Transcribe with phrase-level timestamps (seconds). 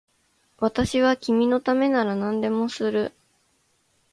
[0.57, 3.13] 私は君のためなら何でもする